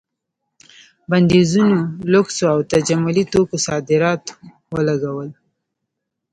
[1.09, 1.79] بندیزونو
[2.11, 4.33] لوکسو او تجملي توکو صادراتو
[4.73, 5.29] ولګول.